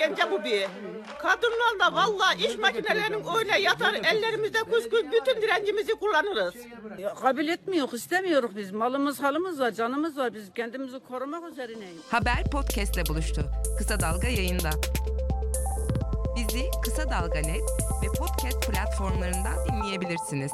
İşkence 0.00 0.30
bu 0.30 0.44
bir. 0.44 0.66
Kadınlar 1.18 1.78
da 1.80 1.94
vallahi 1.94 2.46
iş 2.46 2.58
makinelerinin 2.58 3.24
öyle 3.38 3.60
yatar 3.60 3.94
ellerimizde 3.94 4.58
kuskus 4.58 5.02
bütün 5.04 5.42
direncimizi 5.42 5.92
kullanırız. 5.94 6.54
Ya, 6.98 7.14
kabul 7.14 7.48
etmiyor, 7.48 7.92
istemiyoruz 7.92 8.56
biz. 8.56 8.72
Malımız, 8.72 9.22
halımız 9.22 9.60
var, 9.60 9.70
canımız 9.70 10.18
var. 10.18 10.34
Biz 10.34 10.52
kendimizi 10.54 11.00
korumak 11.00 11.52
üzerineyiz. 11.52 12.00
Haber 12.10 12.50
podcastle 12.52 13.06
buluştu. 13.08 13.42
Kısa 13.78 14.00
Dalga 14.00 14.28
yayında. 14.28 14.70
Bizi 16.36 16.64
Kısa 16.84 17.10
Dalga 17.10 17.40
Net 17.40 17.70
ve 18.02 18.06
podcast 18.18 18.70
platformlarından 18.70 19.66
dinleyebilirsiniz. 19.68 20.52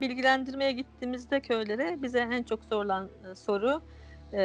bilgilendirmeye 0.00 0.72
gittiğimizde 0.72 1.40
köylere 1.40 2.02
bize 2.02 2.18
en 2.18 2.42
çok 2.42 2.64
sorulan 2.64 3.08
e, 3.30 3.34
soru 3.34 3.82
e, 4.32 4.40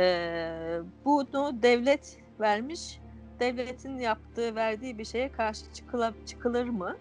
bunu 1.06 1.64
devlet 1.64 2.18
vermiş 2.40 3.00
devletin 3.40 3.98
yaptığı 3.98 4.56
verdiği 4.56 4.98
bir 4.98 5.06
şeye 5.06 5.32
karşı 5.32 5.74
çıkıla, 5.74 6.14
çıkılır 6.26 6.70
mı? 6.70 6.98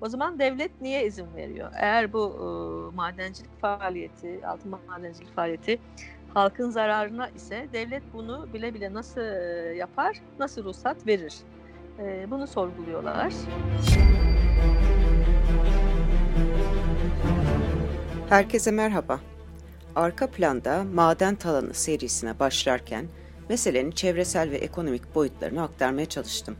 O 0.00 0.08
zaman 0.08 0.38
devlet 0.38 0.80
niye 0.80 1.06
izin 1.06 1.34
veriyor? 1.36 1.72
Eğer 1.74 2.12
bu 2.12 2.32
e, 2.34 2.96
madencilik 2.96 3.60
faaliyeti, 3.60 4.46
altın 4.46 4.76
madencilik 4.88 5.34
faaliyeti 5.34 5.78
halkın 6.36 6.70
zararına 6.70 7.28
ise 7.28 7.68
devlet 7.72 8.02
bunu 8.12 8.48
bile 8.54 8.74
bile 8.74 8.94
nasıl 8.94 9.20
e, 9.20 9.74
yapar, 9.76 10.20
nasıl 10.38 10.64
ruhsat 10.64 11.06
verir? 11.06 11.34
E, 11.98 12.30
bunu 12.30 12.46
sorguluyorlar. 12.46 13.32
Herkese 18.28 18.70
merhaba. 18.70 19.20
Arka 19.94 20.30
planda 20.30 20.84
Maden 20.94 21.34
Talanı 21.34 21.74
serisine 21.74 22.38
başlarken 22.38 23.06
meselenin 23.48 23.90
çevresel 23.90 24.50
ve 24.50 24.56
ekonomik 24.56 25.14
boyutlarını 25.14 25.62
aktarmaya 25.62 26.06
çalıştım. 26.06 26.56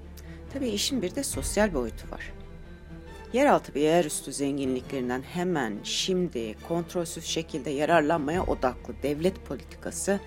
Tabii 0.52 0.68
işin 0.68 1.02
bir 1.02 1.14
de 1.14 1.24
sosyal 1.24 1.74
boyutu 1.74 2.10
var. 2.10 2.32
Yeraltı 3.32 3.74
ve 3.74 3.80
yerüstü 3.80 4.32
zenginliklerinden 4.32 5.22
hemen 5.22 5.78
şimdi 5.84 6.54
kontrolsüz 6.68 7.24
şekilde 7.24 7.70
yararlanmaya 7.70 8.44
odaklı 8.44 8.94
devlet 9.02 9.44
politikası, 9.46 10.20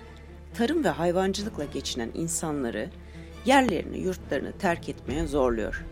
tarım 0.54 0.84
ve 0.84 0.88
hayvancılıkla 0.88 1.64
geçinen 1.64 2.10
insanları 2.14 2.90
yerlerini, 3.46 3.98
yurtlarını 3.98 4.52
terk 4.52 4.88
etmeye 4.88 5.26
zorluyor. 5.26 5.84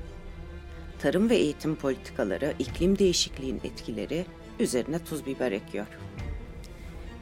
Tarım 0.98 1.30
ve 1.30 1.36
eğitim 1.36 1.77
politikaları, 1.77 2.55
iklim 2.58 2.98
değişikliğinin 2.98 3.61
etkileri 3.64 4.27
üzerine 4.58 4.98
tuz 5.05 5.27
biber 5.27 5.52
ekiyor. 5.52 5.86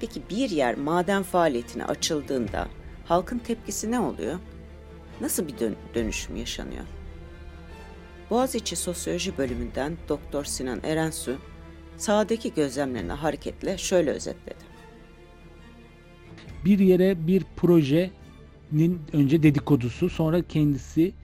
Peki 0.00 0.22
bir 0.30 0.50
yer 0.50 0.74
maden 0.74 1.22
faaliyetine 1.22 1.84
açıldığında 1.84 2.69
halkın 3.08 3.38
tepkisi 3.38 3.90
ne 3.90 4.00
oluyor? 4.00 4.38
Nasıl 5.20 5.48
bir 5.48 5.58
dön- 5.58 5.76
dönüşüm 5.94 6.36
yaşanıyor? 6.36 6.84
Boğaziçi 8.30 8.77
Sosyoloji 8.77 9.39
bölümünden 9.39 9.96
Doktor 10.08 10.44
Sinan 10.44 10.80
Erensu, 10.84 11.36
sahadaki 11.96 12.55
gözlemlerine 12.55 13.12
hareketle 13.12 13.78
şöyle 13.78 14.11
özetledi. 14.11 14.66
bir 16.64 16.78
yere 16.78 17.27
bir 17.27 17.45
projenin 17.56 19.00
önce 19.12 19.42
dedikodusu 19.42 20.11
sonra 20.11 20.42
kendisi 20.42 21.14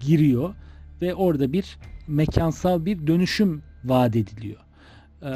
giriyor 0.00 0.54
ve 1.02 1.14
orada 1.14 1.52
bir 1.52 1.78
mekansal 2.08 2.84
bir 2.84 3.06
dönüşüm 3.06 3.62
vaat 3.84 4.16
ediliyor. 4.16 4.60
Ee, 5.22 5.26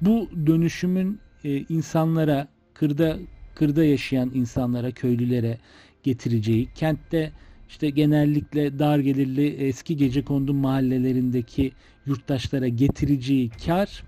Bu 0.00 0.28
dönüşümün 0.46 1.20
e, 1.44 1.56
insanlara 1.58 2.48
kırda 2.74 3.18
kırda 3.58 3.84
yaşayan 3.84 4.30
insanlara, 4.34 4.90
köylülere 4.90 5.58
getireceği, 6.02 6.68
kentte 6.74 7.32
işte 7.68 7.90
genellikle 7.90 8.78
dar 8.78 8.98
gelirli 8.98 9.46
eski 9.46 9.96
gecekondu 9.96 10.54
mahallelerindeki 10.54 11.72
yurttaşlara 12.06 12.68
getireceği 12.68 13.50
kar 13.66 14.04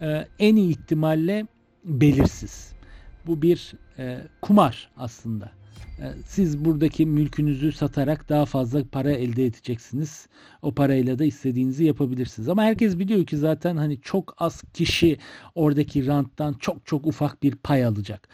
e, 0.00 0.28
en 0.38 0.56
iyi 0.56 0.70
ihtimalle 0.70 1.46
belirsiz. 1.84 2.72
Bu 3.26 3.42
bir 3.42 3.72
e, 3.98 4.18
kumar 4.42 4.90
aslında. 4.96 5.50
E, 5.98 6.04
siz 6.26 6.64
buradaki 6.64 7.06
mülkünüzü 7.06 7.72
satarak 7.72 8.28
daha 8.28 8.46
fazla 8.46 8.84
para 8.92 9.10
elde 9.10 9.46
edeceksiniz. 9.46 10.28
O 10.62 10.74
parayla 10.74 11.18
da 11.18 11.24
istediğinizi 11.24 11.84
yapabilirsiniz. 11.84 12.48
Ama 12.48 12.62
herkes 12.62 12.98
biliyor 12.98 13.26
ki 13.26 13.36
zaten 13.36 13.76
hani 13.76 14.00
çok 14.00 14.34
az 14.38 14.62
kişi 14.74 15.18
oradaki 15.54 16.06
ranttan 16.06 16.54
çok 16.54 16.86
çok 16.86 17.06
ufak 17.06 17.42
bir 17.42 17.54
pay 17.54 17.84
alacak. 17.84 18.28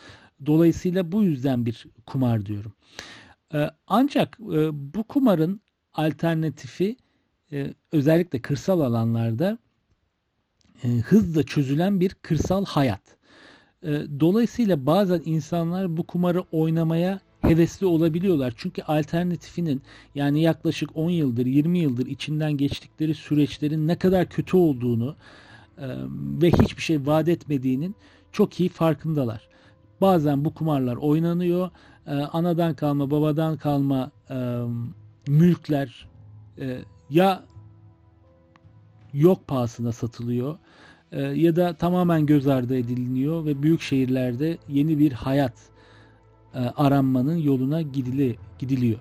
Dolayısıyla 0.46 1.12
bu 1.12 1.22
yüzden 1.22 1.66
bir 1.66 1.86
kumar 2.06 2.46
diyorum. 2.46 2.72
E, 3.54 3.70
ancak 3.86 4.38
e, 4.40 4.94
bu 4.94 5.04
kumarın 5.04 5.60
alternatifi 5.94 6.96
e, 7.52 7.74
özellikle 7.92 8.42
kırsal 8.42 8.80
alanlarda 8.80 9.58
e, 10.84 10.88
hızla 10.88 11.42
çözülen 11.42 12.00
bir 12.00 12.10
kırsal 12.22 12.64
hayat. 12.64 13.02
E, 13.82 13.90
Dolayısıyla 14.20 14.86
bazen 14.86 15.22
insanlar 15.24 15.96
bu 15.96 16.06
kumarı 16.06 16.40
oynamaya 16.40 17.20
hevesli 17.40 17.86
olabiliyorlar. 17.86 18.54
Çünkü 18.56 18.82
alternatifinin 18.82 19.82
yani 20.14 20.42
yaklaşık 20.42 20.96
10 20.96 21.10
yıldır 21.10 21.46
20 21.46 21.78
yıldır 21.78 22.06
içinden 22.06 22.52
geçtikleri 22.52 23.14
süreçlerin 23.14 23.88
ne 23.88 23.98
kadar 23.98 24.28
kötü 24.28 24.56
olduğunu 24.56 25.16
ve 26.42 26.50
hiçbir 26.50 26.82
şey 26.82 27.06
vaat 27.06 27.28
etmediğinin 27.28 27.94
çok 28.32 28.60
iyi 28.60 28.68
farkındalar. 28.68 29.51
Bazen 30.02 30.44
bu 30.44 30.54
kumarlar 30.54 30.96
oynanıyor. 30.96 31.70
E, 32.06 32.14
Anadan 32.14 32.74
kalma, 32.74 33.10
babadan 33.10 33.56
kalma 33.56 34.10
e, 34.30 34.60
mülkler 35.26 36.08
e, 36.58 36.78
ya 37.10 37.42
yok 39.12 39.46
pahasına 39.46 39.92
satılıyor 39.92 40.58
e, 41.12 41.22
ya 41.22 41.56
da 41.56 41.74
tamamen 41.74 42.26
göz 42.26 42.46
ardı 42.46 42.76
ediliniyor 42.76 43.44
ve 43.44 43.62
büyük 43.62 43.80
şehirlerde 43.80 44.58
yeni 44.68 44.98
bir 44.98 45.12
hayat 45.12 45.54
e, 46.54 46.58
aranmanın 46.58 47.36
yoluna 47.36 47.82
gidili, 47.82 48.36
gidiliyor. 48.58 48.98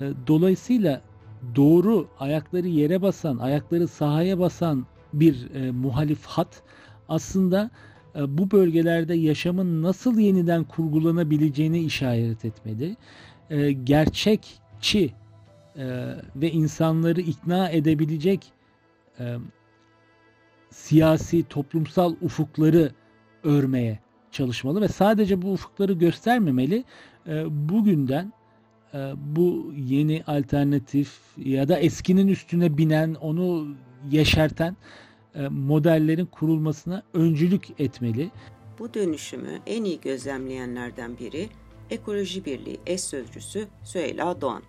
E, 0.00 0.12
dolayısıyla 0.26 1.02
doğru 1.56 2.08
ayakları 2.18 2.68
yere 2.68 3.02
basan, 3.02 3.38
ayakları 3.38 3.88
sahaya 3.88 4.38
basan 4.38 4.86
bir 5.12 5.54
e, 5.54 5.70
muhalif 5.70 6.26
hat 6.26 6.62
aslında 7.08 7.70
e, 7.88 7.91
bu 8.14 8.50
bölgelerde 8.50 9.14
yaşamın 9.14 9.82
nasıl 9.82 10.18
yeniden 10.18 10.64
kurgulanabileceğini 10.64 11.78
işaret 11.78 12.44
etmeli. 12.44 12.96
E, 13.50 13.72
gerçekçi 13.72 15.12
e, 15.76 16.14
ve 16.36 16.50
insanları 16.50 17.20
ikna 17.20 17.68
edebilecek 17.68 18.52
e, 19.20 19.36
siyasi, 20.70 21.42
toplumsal 21.42 22.14
ufukları 22.22 22.92
örmeye 23.44 23.98
çalışmalı 24.30 24.80
ve 24.80 24.88
sadece 24.88 25.42
bu 25.42 25.52
ufukları 25.52 25.92
göstermemeli. 25.92 26.84
E, 27.26 27.44
bugünden 27.68 28.32
e, 28.94 29.12
bu 29.16 29.72
yeni 29.76 30.22
alternatif 30.26 31.18
ya 31.36 31.68
da 31.68 31.78
eskinin 31.78 32.28
üstüne 32.28 32.78
binen, 32.78 33.14
onu 33.14 33.68
yeşerten 34.10 34.72
e, 34.72 34.76
modellerin 35.50 36.26
kurulmasına 36.26 37.02
öncülük 37.14 37.80
etmeli. 37.80 38.30
Bu 38.78 38.94
dönüşümü 38.94 39.60
en 39.66 39.84
iyi 39.84 40.00
gözlemleyenlerden 40.00 41.18
biri 41.18 41.48
Ekoloji 41.90 42.44
Birliği 42.44 42.80
eş 42.86 43.00
sözcüsü 43.00 43.68
Süheyla 43.84 44.40
Doğan. 44.40 44.62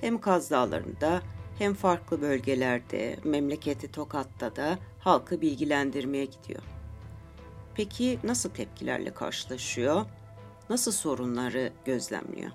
Hem 0.00 0.20
Kaz 0.20 0.50
Dağları'nda 0.50 1.22
hem 1.58 1.74
farklı 1.74 2.20
bölgelerde, 2.20 3.16
memleketi 3.24 3.92
Tokat'ta 3.92 4.56
da 4.56 4.78
halkı 4.98 5.40
bilgilendirmeye 5.40 6.24
gidiyor. 6.24 6.62
Peki 7.74 8.18
nasıl 8.24 8.50
tepkilerle 8.50 9.14
karşılaşıyor? 9.14 10.04
Nasıl 10.70 10.92
sorunları 10.92 11.72
gözlemliyor? 11.84 12.50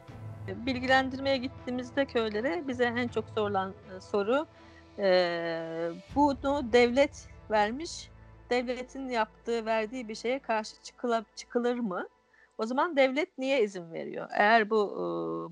bilgilendirmeye 0.66 1.38
gittiğimizde 1.38 2.06
köylere 2.06 2.64
bize 2.68 2.84
en 2.84 3.08
çok 3.08 3.26
sorulan 3.36 3.70
e, 3.70 4.02
soru 4.02 4.48
e, 5.00 5.92
bunu 6.16 6.74
devlet 6.74 7.28
vermiş 7.52 8.10
devletin 8.50 9.10
yaptığı, 9.10 9.66
verdiği 9.66 10.08
bir 10.08 10.16
şeye 10.16 10.40
karşı 10.40 10.84
çıkıla, 10.84 11.26
çıkılır 11.36 11.80
mı? 11.80 12.08
O 12.58 12.66
zaman 12.66 12.96
devlet 12.96 13.38
niye 13.38 13.64
izin 13.64 13.94
veriyor? 13.94 14.30
Eğer 14.34 14.70
bu 14.70 14.92
e, 14.96 15.04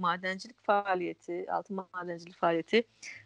madencilik 0.01 0.65
faaliyeti, 0.65 1.51
altın 1.51 1.85
madencilik 1.93 2.37
faaliyeti 2.37 2.83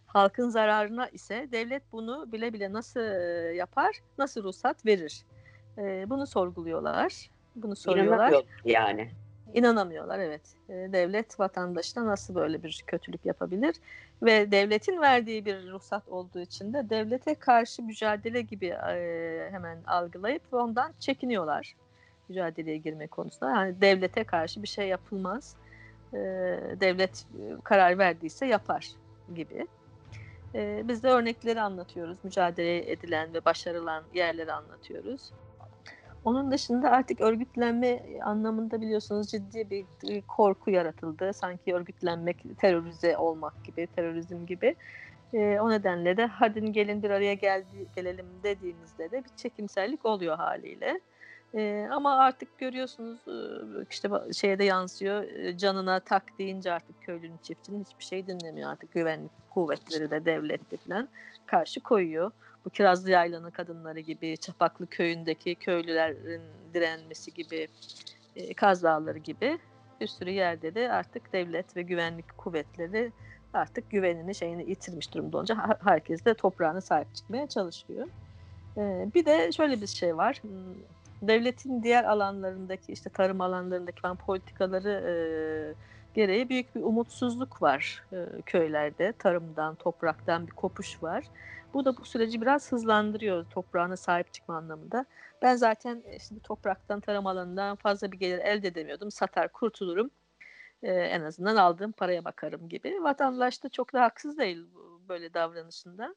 halkın 0.07 0.50
zararına 0.50 1.07
ise 1.09 1.47
devlet 1.51 1.83
bunu 1.91 2.31
bile 2.31 2.53
bile 2.53 2.73
nasıl 2.73 3.00
yapar, 3.56 3.95
nasıl 4.18 4.44
ruhsat 4.44 4.85
verir? 4.85 5.25
E, 5.77 6.09
bunu 6.09 6.27
sorguluyorlar, 6.27 7.29
bunu 7.56 7.75
soruyorlar. 7.75 8.15
İnanamıyor 8.15 8.44
yani. 8.65 9.12
İnanamıyorlar 9.53 10.19
evet. 10.19 10.42
E, 10.69 10.74
devlet 10.74 11.39
vatandaşına 11.39 12.06
nasıl 12.06 12.36
böyle 12.36 12.63
bir 12.63 12.83
kötülük 12.88 13.25
yapabilir? 13.25 13.75
Ve 14.24 14.51
devletin 14.51 15.01
verdiği 15.01 15.45
bir 15.45 15.71
ruhsat 15.71 16.07
olduğu 16.07 16.39
için 16.39 16.74
de 16.74 16.89
devlete 16.89 17.36
karşı 17.36 17.83
mücadele 17.83 18.42
gibi 18.42 18.68
e, 18.68 19.50
hemen 19.51 19.83
algılayıp 19.83 20.44
ondan 20.51 20.94
çekiniyorlar 21.00 21.75
mücadeleye 22.31 22.77
girme 22.77 23.07
konusunda. 23.07 23.51
Yani 23.51 23.81
devlete 23.81 24.24
karşı 24.24 24.63
bir 24.63 24.68
şey 24.68 24.88
yapılmaz. 24.88 25.56
E, 26.13 26.18
devlet 26.80 27.25
e, 27.39 27.62
karar 27.63 27.97
verdiyse 27.97 28.45
yapar 28.45 28.92
gibi. 29.36 29.68
E, 30.56 30.83
biz 30.88 31.04
de 31.04 31.07
örnekleri 31.07 31.62
anlatıyoruz. 31.62 32.18
Mücadele 32.24 32.92
edilen 32.92 33.33
ve 33.33 33.45
başarılan 33.45 34.04
yerleri 34.13 34.54
anlatıyoruz. 34.54 35.31
Onun 36.23 36.51
dışında 36.51 36.91
artık 36.91 37.21
örgütlenme 37.21 38.19
anlamında 38.23 38.81
biliyorsunuz 38.81 39.31
ciddi 39.31 39.69
bir 39.69 40.21
korku 40.21 40.71
yaratıldı. 40.71 41.31
Sanki 41.33 41.73
örgütlenmek, 41.75 42.44
terörize 42.57 43.18
olmak 43.18 43.63
gibi, 43.63 43.88
terörizm 43.88 44.45
gibi. 44.45 44.75
E, 45.33 45.59
o 45.59 45.69
nedenle 45.71 46.18
de 46.18 46.25
hadi 46.25 46.71
gelin 46.71 47.03
bir 47.03 47.09
araya 47.09 47.33
geldi, 47.33 47.89
gelelim 47.95 48.44
dediğimizde 48.44 49.12
de 49.12 49.23
bir 49.23 49.29
çekimsellik 49.35 50.06
oluyor 50.06 50.38
haliyle. 50.38 51.01
E, 51.56 51.88
ama 51.91 52.18
artık 52.18 52.57
görüyorsunuz 52.57 53.19
işte 53.89 54.09
şeye 54.33 54.59
de 54.59 54.63
yansıyor 54.63 55.25
canına 55.57 56.00
tak 56.00 56.39
deyince 56.39 56.71
artık 56.71 57.01
köylünün 57.01 57.38
çiftçinin 57.38 57.81
hiçbir 57.81 58.03
şey 58.03 58.27
dinlemiyor 58.27 58.71
artık 58.71 58.91
güvenlik 58.91 59.31
kuvvetleri 59.50 60.12
de 60.12 60.25
devlet 60.25 60.71
de 60.71 60.77
falan 60.77 61.09
karşı 61.45 61.81
koyuyor. 61.81 62.31
Bu 62.65 62.69
Kirazlı 62.69 63.09
Yaylan'ın 63.09 63.49
kadınları 63.49 63.99
gibi, 63.99 64.37
Çapaklı 64.37 64.87
köyündeki 64.87 65.55
köylülerin 65.55 66.41
direnmesi 66.73 67.33
gibi, 67.33 67.67
e, 68.35 68.53
Kaz 68.53 68.83
Dağları 68.83 69.17
gibi 69.17 69.59
bir 70.01 70.07
sürü 70.07 70.29
yerde 70.29 70.75
de 70.75 70.91
artık 70.91 71.33
devlet 71.33 71.77
ve 71.77 71.81
güvenlik 71.81 72.37
kuvvetleri 72.37 73.11
artık 73.53 73.89
güvenini 73.89 74.35
şeyini 74.35 74.69
yitirmiş 74.69 75.13
durumda 75.13 75.37
olunca 75.37 75.77
herkes 75.83 76.25
de 76.25 76.33
toprağına 76.33 76.81
sahip 76.81 77.15
çıkmaya 77.15 77.47
çalışıyor. 77.47 78.07
E, 78.77 79.07
bir 79.15 79.25
de 79.25 79.51
şöyle 79.51 79.81
bir 79.81 79.87
şey 79.87 80.17
var. 80.17 80.39
Hmm, 80.41 80.73
devletin 81.21 81.83
diğer 81.83 82.03
alanlarındaki 82.03 82.91
işte 82.91 83.09
tarım 83.09 83.41
alanlarındaki 83.41 84.01
falan 84.01 84.15
politikaları 84.15 84.89
e, 84.89 85.13
gereği 86.13 86.49
büyük 86.49 86.75
bir 86.75 86.81
umutsuzluk 86.81 87.61
var 87.61 88.03
e, 88.13 88.41
köylerde. 88.45 89.13
Tarımdan, 89.19 89.75
topraktan 89.75 90.47
bir 90.47 90.51
kopuş 90.51 91.03
var. 91.03 91.23
Bu 91.73 91.85
da 91.85 91.97
bu 91.97 92.05
süreci 92.05 92.41
biraz 92.41 92.71
hızlandırıyor 92.71 93.45
toprağına 93.45 93.97
sahip 93.97 94.33
çıkma 94.33 94.57
anlamında. 94.57 95.05
Ben 95.41 95.55
zaten 95.55 96.03
işte 96.17 96.35
bu 96.35 96.39
topraktan, 96.39 96.99
tarım 96.99 97.27
alanından 97.27 97.75
fazla 97.75 98.11
bir 98.11 98.17
gelir 98.19 98.39
elde 98.39 98.67
edemiyordum. 98.67 99.11
Satar, 99.11 99.51
kurtulurum. 99.51 100.09
Ee, 100.83 100.93
en 100.93 101.21
azından 101.21 101.55
aldığım 101.55 101.91
paraya 101.91 102.25
bakarım 102.25 102.69
gibi. 102.69 103.03
Vatandaş 103.03 103.63
da 103.63 103.69
çok 103.69 103.93
da 103.93 104.01
haksız 104.01 104.37
değil 104.37 104.65
böyle 105.09 105.33
davranışında. 105.33 106.15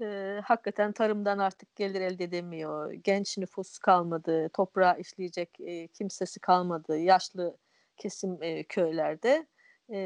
Ee, 0.00 0.40
hakikaten 0.44 0.92
tarımdan 0.92 1.38
artık 1.38 1.76
gelir 1.76 2.00
elde 2.00 2.24
edemiyor. 2.24 2.92
Genç 2.92 3.38
nüfus 3.38 3.78
kalmadı. 3.78 4.48
Toprağı 4.48 5.00
işleyecek 5.00 5.60
e, 5.60 5.88
kimsesi 5.88 6.40
kalmadı. 6.40 6.98
Yaşlı 6.98 7.56
kesim 7.96 8.42
e, 8.42 8.64
köylerde. 8.64 9.46
E, 9.90 9.98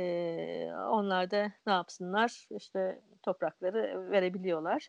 onlar 0.90 1.30
da 1.30 1.52
ne 1.66 1.72
yapsınlar? 1.72 2.48
İşte 2.50 3.00
toprakları 3.22 4.10
verebiliyorlar. 4.10 4.88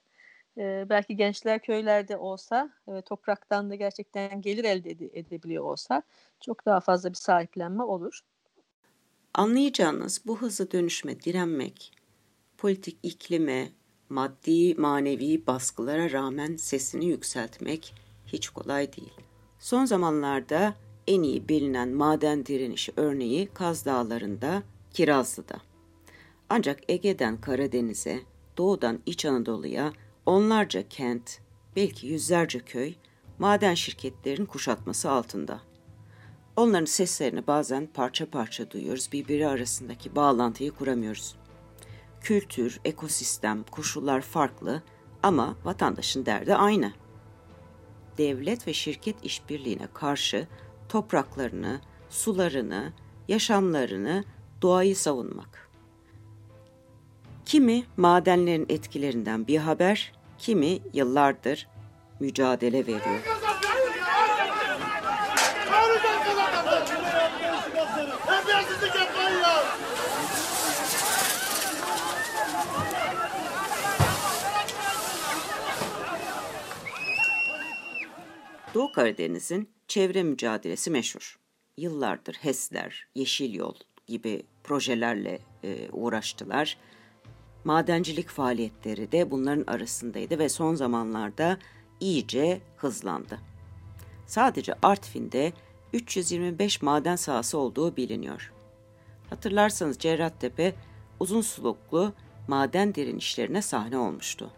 E, 0.57 0.85
belki 0.89 1.15
gençler 1.15 1.59
köylerde 1.59 2.17
olsa, 2.17 2.69
e, 2.87 3.01
topraktan 3.01 3.69
da 3.69 3.75
gerçekten 3.75 4.41
gelir 4.41 4.63
elde 4.63 4.89
ede- 4.89 5.19
edebiliyor 5.19 5.63
olsa 5.63 6.03
çok 6.41 6.65
daha 6.65 6.79
fazla 6.79 7.09
bir 7.09 7.15
sahiplenme 7.15 7.83
olur. 7.83 8.19
Anlayacağınız 9.33 10.21
bu 10.25 10.41
hızlı 10.41 10.71
dönüşme 10.71 11.21
direnmek, 11.21 11.91
politik 12.57 12.97
iklime, 13.03 13.69
maddi 14.09 14.75
manevi 14.75 15.47
baskılara 15.47 16.11
rağmen 16.11 16.55
sesini 16.55 17.05
yükseltmek 17.05 17.95
hiç 18.25 18.49
kolay 18.49 18.93
değil. 18.93 19.13
Son 19.59 19.85
zamanlarda 19.85 20.75
en 21.09 21.23
iyi 21.23 21.49
bilinen 21.49 21.89
maden 21.89 22.45
direnişi 22.45 22.91
örneği 22.97 23.49
Kaz 23.53 23.85
Dağları'nda 23.85 24.63
Kirazlı'da. 24.93 25.55
Ancak 26.49 26.79
Ege'den 26.87 27.41
Karadeniz'e, 27.41 28.19
doğudan 28.57 28.99
İç 29.05 29.25
Anadolu'ya 29.25 29.93
onlarca 30.25 30.89
kent, 30.89 31.39
belki 31.75 32.07
yüzlerce 32.07 32.59
köy 32.59 32.93
maden 33.39 33.73
şirketlerinin 33.73 34.45
kuşatması 34.45 35.11
altında. 35.11 35.61
Onların 36.55 36.85
seslerini 36.85 37.47
bazen 37.47 37.87
parça 37.93 38.29
parça 38.29 38.71
duyuyoruz, 38.71 39.09
birbiri 39.13 39.47
arasındaki 39.47 40.15
bağlantıyı 40.15 40.71
kuramıyoruz. 40.71 41.35
Kültür, 42.21 42.79
ekosistem, 42.85 43.63
koşullar 43.63 44.21
farklı 44.21 44.83
ama 45.23 45.55
vatandaşın 45.63 46.25
derdi 46.25 46.55
aynı. 46.55 46.93
Devlet 48.17 48.67
ve 48.67 48.73
şirket 48.73 49.25
işbirliğine 49.25 49.87
karşı 49.93 50.47
topraklarını, 50.89 51.81
sularını, 52.09 52.93
yaşamlarını, 53.27 54.23
doğayı 54.61 54.95
savunmak. 54.95 55.69
Kimi 57.45 57.83
madenlerin 57.97 58.65
etkilerinden 58.69 59.47
bir 59.47 59.57
haber, 59.57 60.13
kimi 60.37 60.79
yıllardır 60.93 61.67
mücadele 62.19 62.87
veriyor. 62.87 63.39
Doğu 78.73 78.91
Karadeniz'in 78.91 79.78
çevre 79.89 80.23
mücadelesi 80.23 80.91
meşhur. 80.91 81.39
Yıllardır 81.77 82.33
HES'ler, 82.33 83.07
Yeşil 83.15 83.53
Yol 83.53 83.75
gibi 84.07 84.43
projelerle 84.63 85.39
e, 85.63 85.89
uğraştılar. 85.91 86.77
Madencilik 87.63 88.29
faaliyetleri 88.29 89.11
de 89.11 89.31
bunların 89.31 89.73
arasındaydı 89.73 90.39
ve 90.39 90.49
son 90.49 90.75
zamanlarda 90.75 91.57
iyice 91.99 92.61
hızlandı. 92.77 93.39
Sadece 94.27 94.73
Artvin'de 94.81 95.53
325 95.93 96.81
maden 96.81 97.15
sahası 97.15 97.57
olduğu 97.57 97.97
biliniyor. 97.97 98.53
Hatırlarsanız 99.29 99.99
Cerrahtepe 99.99 100.75
uzun 101.19 101.41
suluklu 101.41 102.13
maden 102.47 102.95
direnişlerine 102.95 103.61
sahne 103.61 103.97
olmuştu. 103.97 104.51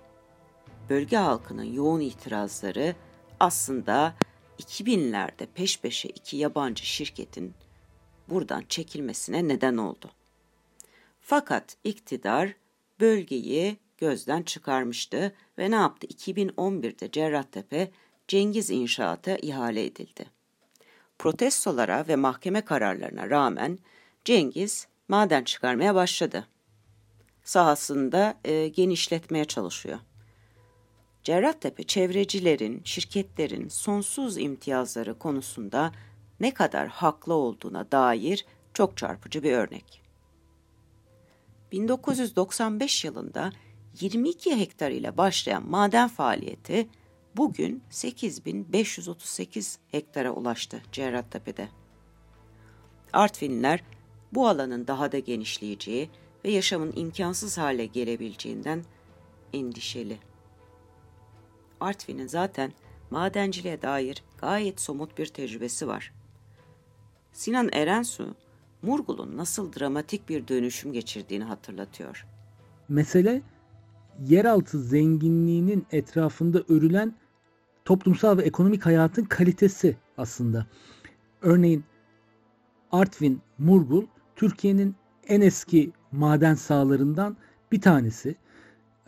Bölge 0.90 1.18
halkının 1.18 1.74
yoğun 1.74 2.00
itirazları 2.00 2.96
aslında 3.40 4.14
2000'lerde 4.62 5.46
peş 5.56 5.80
peşe 5.80 6.10
iki 6.10 6.38
yabancı 6.38 6.86
şirketin 6.86 7.54
buradan 8.30 8.64
çekilmesine 8.70 9.48
neden 9.48 9.78
oldu. 9.78 10.12
Fakat 11.22 11.78
iktidar 11.84 12.54
bölgeyi 13.00 13.78
gözden 13.98 14.44
çıkarmıştı 14.44 15.36
ve 15.58 15.72
ne 15.72 15.76
yaptı? 15.76 16.08
2011'de 16.08 17.12
Cerrahtepe 17.12 17.92
Cengiz 18.28 18.70
İnşaat'a 18.70 19.36
ihale 19.36 19.86
edildi. 19.86 20.26
Protestolara 21.20 22.08
ve 22.08 22.16
mahkeme 22.16 22.62
kararlarına 22.62 23.30
rağmen 23.30 23.80
Cengiz 24.26 24.88
maden 25.08 25.44
çıkarmaya 25.44 25.96
başladı. 25.96 26.48
Sahasında 27.44 28.40
e, 28.46 28.68
genişletmeye 28.68 29.46
çalışıyor. 29.46 30.00
Cerrahtepe 31.24 31.84
çevrecilerin, 31.84 32.82
şirketlerin 32.84 33.68
sonsuz 33.68 34.38
imtiyazları 34.38 35.20
konusunda 35.20 35.92
ne 36.40 36.54
kadar 36.54 36.88
haklı 36.88 37.34
olduğuna 37.34 37.92
dair 37.92 38.46
çok 38.74 38.98
çarpıcı 38.98 39.44
bir 39.44 39.52
örnek. 39.52 40.02
1995 41.72 43.06
yılında 43.06 43.52
22 44.02 44.60
hektar 44.60 44.92
ile 44.92 45.18
başlayan 45.18 45.70
maden 45.70 46.08
faaliyeti 46.08 46.90
bugün 47.36 47.84
8538 47.90 49.80
hektara 49.92 50.32
ulaştı 50.32 50.82
Cerrahtepe'de. 50.92 51.70
Artvinliler 53.14 53.84
bu 54.34 54.48
alanın 54.48 54.88
daha 54.88 55.12
da 55.12 55.20
genişleyeceği 55.20 56.10
ve 56.46 56.52
yaşamın 56.52 56.94
imkansız 56.96 57.58
hale 57.58 57.86
gelebileceğinden 57.86 58.86
endişeli. 59.54 60.31
Artvin'in 61.82 62.28
zaten 62.28 62.72
madenciliğe 63.10 63.82
dair 63.82 64.24
gayet 64.42 64.82
somut 64.82 65.18
bir 65.18 65.26
tecrübesi 65.26 65.88
var. 65.88 66.14
Sinan 67.34 67.70
Erensu, 67.74 68.36
Murgul'un 68.82 69.38
nasıl 69.38 69.74
dramatik 69.74 70.30
bir 70.30 70.48
dönüşüm 70.48 70.94
geçirdiğini 70.94 71.44
hatırlatıyor. 71.44 72.28
Mesele 72.90 73.42
yeraltı 74.28 74.80
zenginliğinin 74.80 75.86
etrafında 75.92 76.64
örülen 76.70 77.16
toplumsal 77.86 78.38
ve 78.38 78.42
ekonomik 78.42 78.86
hayatın 78.86 79.24
kalitesi 79.24 79.98
aslında. 80.18 80.66
Örneğin 81.42 81.84
Artvin 82.92 83.42
Murgul 83.58 84.06
Türkiye'nin 84.36 84.96
en 85.28 85.42
eski 85.42 85.92
maden 86.12 86.56
sahalarından 86.56 87.38
bir 87.72 87.82
tanesi. 87.82 88.36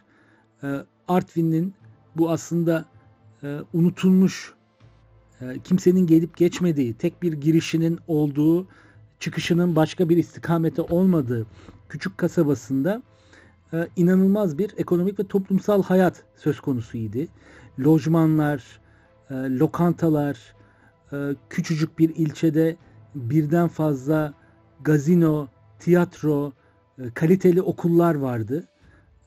e, 0.63 0.77
Artvin'in 1.09 1.75
bu 2.17 2.31
aslında 2.31 2.85
e, 3.43 3.59
unutulmuş 3.73 4.55
e, 5.41 5.59
kimsenin 5.65 6.07
gelip 6.07 6.37
geçmediği 6.37 6.95
tek 6.95 7.23
bir 7.23 7.33
girişinin 7.33 7.99
olduğu 8.07 8.69
çıkışının 9.21 9.77
başka 9.77 10.09
bir 10.09 10.17
istikamete 10.17 10.83
olmadığı 10.83 11.47
küçük 11.89 12.19
kasabasında 12.19 13.03
inanılmaz 13.97 14.59
bir 14.59 14.75
ekonomik 14.77 15.21
ve 15.21 15.25
toplumsal 15.25 15.83
hayat 15.83 16.25
söz 16.37 16.61
konusuydu. 16.61 17.19
Lojmanlar, 17.81 18.81
lokantalar, 19.31 20.55
küçücük 21.51 21.99
bir 21.99 22.17
ilçede 22.17 22.77
birden 23.15 23.69
fazla 23.69 24.35
gazino, 24.81 25.49
tiyatro, 25.79 26.53
e, 26.99 27.11
kaliteli 27.11 27.63
okullar 27.63 28.15
vardı. 28.15 28.69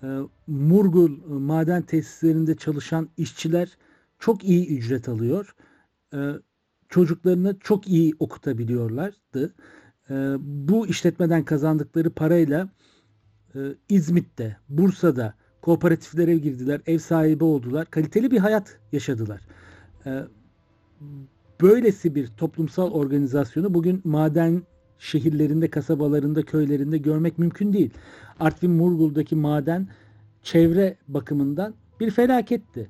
E, 0.03 0.07
Murgul 0.47 1.11
e, 1.11 1.33
maden 1.33 1.81
tesislerinde 1.81 2.55
çalışan 2.55 3.09
işçiler 3.17 3.77
çok 4.19 4.43
iyi 4.43 4.77
ücret 4.77 5.09
alıyor. 5.09 5.55
Çocuklarını 6.89 7.59
çok 7.59 7.87
iyi 7.87 8.13
okutabiliyorlardı. 8.19 9.53
Bu 10.39 10.87
işletmeden 10.87 11.45
kazandıkları 11.45 12.09
parayla 12.09 12.69
İzmit'te, 13.89 14.57
Bursa'da 14.69 15.33
kooperatiflere 15.61 16.37
girdiler, 16.37 16.81
ev 16.85 16.97
sahibi 16.97 17.43
oldular, 17.43 17.85
kaliteli 17.85 18.31
bir 18.31 18.37
hayat 18.37 18.79
yaşadılar. 18.91 19.41
Böylesi 21.61 22.15
bir 22.15 22.27
toplumsal 22.27 22.91
organizasyonu 22.91 23.73
bugün 23.73 24.01
maden 24.03 24.63
şehirlerinde, 25.01 25.69
kasabalarında, 25.69 26.43
köylerinde 26.43 26.97
görmek 26.97 27.39
mümkün 27.39 27.73
değil. 27.73 27.89
Artvin 28.39 28.71
Murgul'daki 28.71 29.35
maden 29.35 29.87
çevre 30.43 30.97
bakımından 31.07 31.73
bir 31.99 32.11
felaketti. 32.11 32.89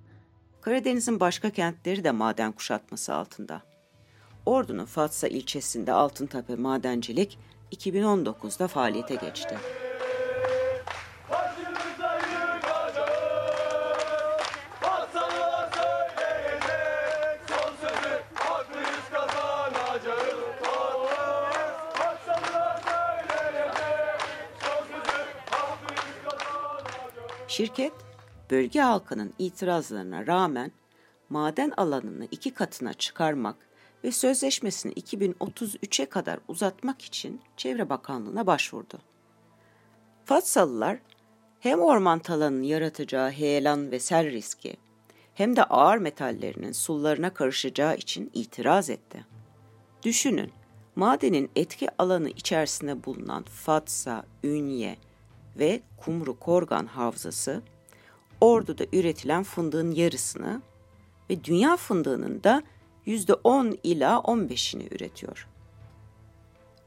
Karadeniz'in 0.61 1.19
başka 1.19 1.49
kentleri 1.49 2.03
de 2.03 2.11
maden 2.11 2.51
kuşatması 2.51 3.13
altında. 3.13 3.61
Ordu'nun 4.45 4.85
Fatsa 4.85 5.27
ilçesinde 5.27 5.91
Altıntepe 5.91 6.55
Madencilik 6.55 7.37
2019'da 7.71 8.67
faaliyete 8.67 9.15
geçti. 9.15 9.55
Şirket, 27.61 27.93
bölge 28.51 28.79
halkının 28.79 29.33
itirazlarına 29.39 30.27
rağmen 30.27 30.71
maden 31.29 31.71
alanını 31.77 32.27
iki 32.31 32.53
katına 32.53 32.93
çıkarmak 32.93 33.55
ve 34.03 34.11
sözleşmesini 34.11 34.93
2033'e 34.93 36.05
kadar 36.05 36.39
uzatmak 36.47 37.01
için 37.01 37.41
Çevre 37.57 37.89
Bakanlığı'na 37.89 38.47
başvurdu. 38.47 38.99
Fatsalılar 40.25 40.99
hem 41.59 41.79
orman 41.79 42.19
talanının 42.19 42.63
yaratacağı 42.63 43.31
heyelan 43.31 43.91
ve 43.91 43.99
sel 43.99 44.31
riski 44.31 44.77
hem 45.33 45.55
de 45.55 45.63
ağır 45.63 45.97
metallerinin 45.97 46.71
sullarına 46.71 47.33
karışacağı 47.33 47.95
için 47.95 48.31
itiraz 48.33 48.89
etti. 48.89 49.25
Düşünün, 50.03 50.51
madenin 50.95 51.51
etki 51.55 51.87
alanı 51.97 52.29
içerisinde 52.29 53.05
bulunan 53.05 53.43
Fatsa, 53.43 54.25
Ünye, 54.43 54.97
ve 55.59 55.81
Kumru 55.97 56.39
Korgan 56.39 56.85
Havzası 56.85 57.61
Ordu'da 58.41 58.85
üretilen 58.93 59.43
fındığın 59.43 59.91
yarısını 59.91 60.61
ve 61.29 61.43
dünya 61.43 61.77
fındığının 61.77 62.43
da 62.43 62.63
%10 63.07 63.77
ila 63.83 64.15
15'ini 64.15 64.95
üretiyor. 64.95 65.47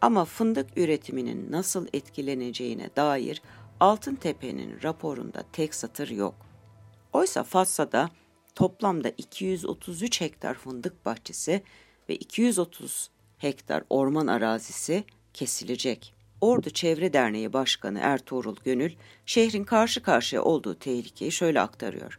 Ama 0.00 0.24
fındık 0.24 0.78
üretiminin 0.78 1.52
nasıl 1.52 1.86
etkileneceğine 1.92 2.90
dair 2.96 3.42
Altıntepe'nin 3.80 4.82
raporunda 4.82 5.44
tek 5.52 5.74
satır 5.74 6.08
yok. 6.08 6.34
Oysa 7.12 7.44
Fatsa'da 7.44 8.10
toplamda 8.54 9.08
233 9.18 10.20
hektar 10.20 10.54
fındık 10.54 11.06
bahçesi 11.06 11.62
ve 12.08 12.16
230 12.16 13.10
hektar 13.38 13.84
orman 13.90 14.26
arazisi 14.26 15.04
kesilecek. 15.34 16.13
Ordu 16.44 16.70
Çevre 16.70 17.12
Derneği 17.12 17.52
Başkanı 17.52 17.98
Ertuğrul 18.02 18.56
Gönül, 18.64 18.92
şehrin 19.26 19.64
karşı 19.64 20.02
karşıya 20.02 20.42
olduğu 20.42 20.74
tehlikeyi 20.78 21.32
şöyle 21.32 21.60
aktarıyor. 21.60 22.18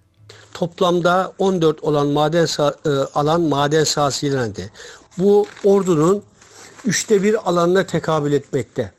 Toplamda 0.53 1.33
14 1.37 1.83
olan 1.83 2.07
maden 2.07 2.47
e, 2.85 2.89
alan 2.89 3.41
maden 3.41 3.83
sahası 3.83 4.25
ilendi. 4.25 4.71
Bu 5.17 5.47
ordunun 5.63 6.23
üçte 6.85 7.23
bir 7.23 7.49
alanına 7.49 7.85
tekabül 7.85 8.33
etmekte. 8.33 8.91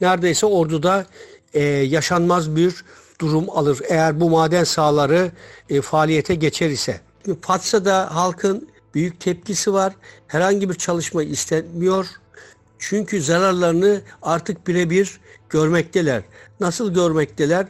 Neredeyse 0.00 0.46
orduda 0.46 1.06
e, 1.54 1.62
yaşanmaz 1.64 2.56
bir 2.56 2.84
durum 3.20 3.50
alır. 3.50 3.80
Eğer 3.88 4.20
bu 4.20 4.30
maden 4.30 4.64
sahaları 4.64 5.32
e, 5.70 5.80
faaliyete 5.80 6.34
geçer 6.34 6.70
ise. 6.70 7.00
Fatsa'da 7.40 8.14
halkın 8.14 8.68
büyük 8.94 9.20
tepkisi 9.20 9.72
var. 9.72 9.92
Herhangi 10.26 10.70
bir 10.70 10.74
çalışma 10.74 11.22
istenmiyor. 11.22 12.06
Çünkü 12.80 13.22
zararlarını 13.22 14.00
artık 14.22 14.66
birebir 14.66 15.20
görmekteler. 15.50 16.22
Nasıl 16.60 16.94
görmekteler? 16.94 17.66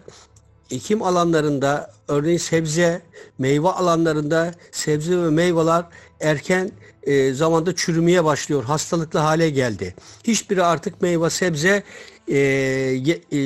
Ekim 0.70 1.02
alanlarında 1.02 1.94
örneğin 2.08 2.38
sebze, 2.38 3.02
meyve 3.38 3.68
alanlarında 3.68 4.54
sebze 4.72 5.18
ve 5.18 5.30
meyveler 5.30 5.84
erken 6.20 6.70
e, 7.02 7.32
zamanda 7.32 7.76
çürümeye 7.76 8.24
başlıyor. 8.24 8.64
Hastalıklı 8.64 9.18
hale 9.18 9.50
geldi. 9.50 9.94
Hiçbiri 10.24 10.62
artık 10.62 11.02
meyve, 11.02 11.30
sebze 11.30 11.82
e, 12.28 12.38
ye, 12.38 13.20
e, 13.32 13.36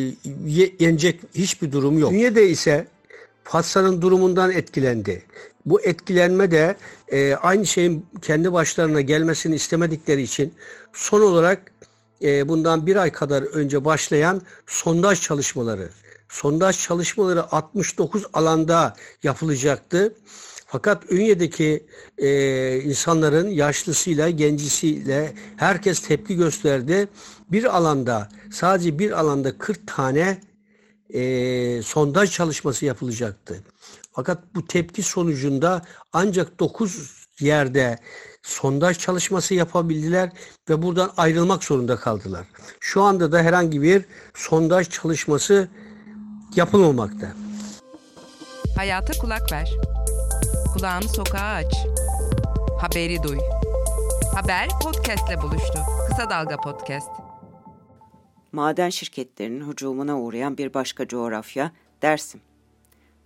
ye, 0.47 0.75
yenecek 0.79 1.21
hiçbir 1.35 1.73
durum 1.73 1.99
yok. 1.99 2.11
Dünyada 2.11 2.41
ise 2.41 2.87
Fatsa'nın 3.45 4.03
durumundan 4.03 4.51
etkilendi. 4.51 5.23
Bu 5.67 5.81
etkilenme 5.81 6.51
de 6.51 6.77
e, 7.09 7.35
aynı 7.35 7.67
şeyin 7.67 8.07
kendi 8.23 8.53
başlarına 8.53 9.01
gelmesini 9.01 9.55
istemedikleri 9.55 10.23
için 10.23 10.55
son 10.93 11.21
olarak 11.21 11.73
e, 12.23 12.49
bundan 12.49 12.87
bir 12.87 12.97
ay 12.97 13.13
kadar 13.13 13.43
önce 13.43 13.85
başlayan 13.85 14.43
sondaj 14.67 15.21
çalışmaları. 15.21 15.89
Sondaj 16.29 16.79
çalışmaları 16.79 17.53
69 17.53 18.25
alanda 18.33 18.97
yapılacaktı. 19.23 20.15
Fakat 20.67 21.13
Ünye'deki 21.13 21.87
e, 22.19 22.81
insanların 22.81 23.49
yaşlısıyla, 23.49 24.31
gencisiyle 24.31 25.33
herkes 25.57 26.01
tepki 26.01 26.37
gösterdi. 26.37 27.09
Bir 27.53 27.77
alanda, 27.77 28.29
sadece 28.53 28.99
bir 28.99 29.21
alanda 29.21 29.59
40 29.59 29.87
tane 29.87 30.41
e, 31.15 31.83
sondaj 31.83 32.31
çalışması 32.31 32.85
yapılacaktı. 32.85 33.63
Fakat 34.15 34.55
bu 34.55 34.67
tepki 34.67 35.03
sonucunda 35.03 35.83
ancak 36.13 36.61
9 36.61 37.27
yerde 37.41 37.99
sondaj 38.43 38.99
çalışması 38.99 39.55
yapabildiler 39.55 40.31
ve 40.69 40.83
buradan 40.83 41.13
ayrılmak 41.17 41.65
zorunda 41.65 41.97
kaldılar. 41.97 42.47
Şu 42.81 43.03
anda 43.03 43.33
da 43.33 43.39
herhangi 43.39 43.83
bir 43.83 44.05
sondaj 44.35 44.89
çalışması 44.89 45.69
yapılmamakta. 46.57 47.33
Hayata 48.77 49.13
kulak 49.21 49.53
ver. 49.53 49.71
Kulağını 50.75 51.09
sokağa 51.09 51.55
aç. 51.55 51.75
Haberi 52.81 53.23
duy. 53.23 53.39
Haber 54.35 54.69
podcastle 54.83 55.43
buluştu. 55.43 55.79
Kısa 56.09 56.31
Dalga 56.31 56.57
Podcast. 56.57 57.09
Maden 58.53 58.91
şirketlerinin 58.91 59.71
hücumuna 59.71 60.21
uğrayan 60.21 60.59
bir 60.59 60.75
başka 60.75 61.09
coğrafya 61.09 61.73
Dersim. 62.03 62.41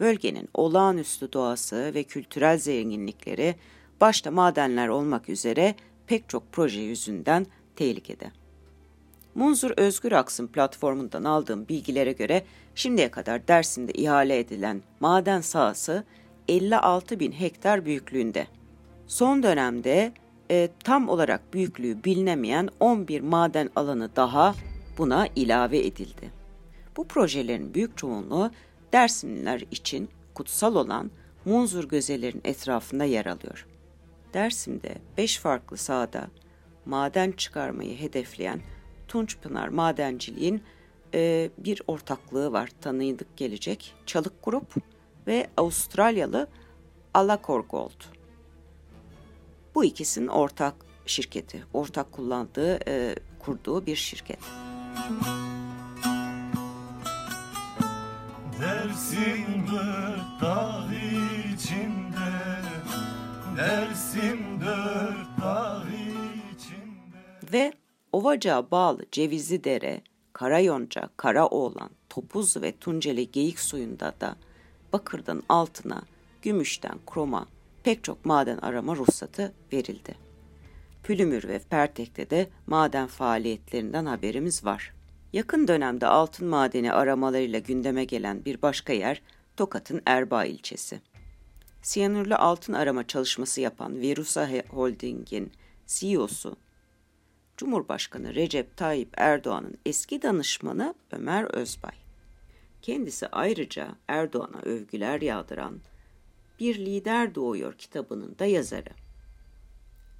Bölgenin 0.00 0.49
olağanüstü 0.55 1.33
doğası 1.33 1.90
ve 1.95 2.02
kültürel 2.02 2.59
zenginlikleri 2.59 3.55
başta 4.00 4.31
madenler 4.31 4.88
olmak 4.88 5.28
üzere 5.28 5.75
pek 6.07 6.28
çok 6.28 6.52
proje 6.52 6.81
yüzünden 6.81 7.47
tehlikede. 7.76 8.31
Munzur 9.35 9.71
Özgür 9.76 10.12
Aksın 10.12 10.47
platformundan 10.47 11.25
aldığım 11.25 11.69
bilgilere 11.69 12.12
göre 12.12 12.45
şimdiye 12.75 13.11
kadar 13.11 13.49
Dersim'de 13.49 13.93
ihale 13.93 14.38
edilen 14.38 14.83
maden 15.00 15.40
sahası 15.40 16.05
56 16.49 17.21
bin 17.21 17.33
hektar 17.33 17.85
büyüklüğünde. 17.85 18.47
Son 19.07 19.43
dönemde 19.43 20.12
e, 20.50 20.69
tam 20.85 21.09
olarak 21.09 21.55
büyüklüğü 21.55 22.05
bilinemeyen 22.05 22.69
11 22.81 23.21
maden 23.21 23.71
alanı 23.76 24.17
daha 24.17 24.55
buna 24.99 25.28
ilave 25.37 25.78
edildi. 25.78 26.31
Bu 26.97 27.09
projelerin 27.09 27.75
büyük 27.75 27.99
çoğunluğu 27.99 28.50
Dersimliler 28.92 29.64
için 29.71 30.09
kutsal 30.35 30.75
olan 30.75 31.11
Munzur 31.45 31.85
gözelerin 31.85 32.40
etrafında 32.45 33.04
yer 33.04 33.26
alıyor. 33.26 33.66
Dersim'de 34.35 34.95
5 35.16 35.38
farklı 35.38 35.76
sahada 35.76 36.28
maden 36.85 37.33
çıkarmayı 37.33 37.99
hedefleyen 37.99 38.61
Tunçpınar 39.09 39.68
Madenciliğin 39.68 40.62
e, 41.14 41.50
bir 41.59 41.83
ortaklığı 41.87 42.52
var 42.52 42.71
tanıdık 42.80 43.37
gelecek. 43.37 43.95
Çalık 44.07 44.42
Grup 44.42 44.75
ve 45.26 45.50
Avustralyalı 45.57 46.49
Alacor 47.14 47.61
Gold. 47.61 48.04
Bu 49.75 49.85
ikisinin 49.85 50.28
ortak 50.28 50.75
şirketi, 51.07 51.64
ortak 51.73 52.12
kullandığı, 52.12 52.78
e, 52.88 53.14
kurduğu 53.38 53.87
bir 53.87 53.97
şirket. 53.97 54.38
Dersim 58.61 59.67
dört 59.73 60.41
dağ 60.41 60.85
içinde 61.55 62.31
Dersim 63.57 64.61
dört 64.61 65.41
dağ 65.41 65.83
içinde 66.55 67.53
Ve 67.53 67.73
Ovacağa 68.12 68.71
bağlı 68.71 69.05
Cevizli 69.12 69.65
Dere, 69.65 70.00
Karayonca, 70.33 71.09
Karaoğlan, 71.17 71.91
Topuz 72.09 72.62
ve 72.62 72.73
Tunceli 72.81 73.31
Geyik 73.31 73.61
suyunda 73.61 74.15
da 74.21 74.37
bakırdan 74.93 75.43
altına, 75.49 76.03
gümüşten 76.43 76.99
kroma 77.07 77.47
pek 77.83 78.05
çok 78.05 78.25
maden 78.25 78.59
arama 78.59 78.97
ruhsatı 78.97 79.53
verildi. 79.73 80.15
Pülümür 81.03 81.49
ve 81.49 81.59
Pertek'te 81.59 82.31
de 82.31 82.49
maden 82.67 83.07
faaliyetlerinden 83.07 84.07
haberimiz 84.07 84.65
var. 84.65 84.98
Yakın 85.32 85.68
dönemde 85.68 86.06
altın 86.06 86.49
madeni 86.49 86.92
aramalarıyla 86.92 87.58
gündeme 87.58 88.04
gelen 88.04 88.44
bir 88.44 88.62
başka 88.62 88.92
yer 88.92 89.23
Tokat'ın 89.56 90.02
Erbaa 90.06 90.44
ilçesi. 90.44 91.00
Siyanürlü 91.82 92.35
altın 92.35 92.73
arama 92.73 93.06
çalışması 93.06 93.61
yapan 93.61 94.00
Verusa 94.00 94.49
Holding'in 94.70 95.52
CEO'su 95.87 96.56
Cumhurbaşkanı 97.56 98.35
Recep 98.35 98.76
Tayyip 98.76 99.08
Erdoğan'ın 99.16 99.78
eski 99.87 100.23
danışmanı 100.23 100.94
Ömer 101.12 101.44
Özbay. 101.44 101.94
Kendisi 102.82 103.28
ayrıca 103.28 103.88
Erdoğan'a 104.08 104.61
övgüler 104.62 105.20
yağdıran 105.20 105.80
Bir 106.61 106.78
Lider 106.78 107.35
Doğuyor 107.35 107.75
kitabının 107.75 108.38
da 108.38 108.44
yazarı. 108.47 108.90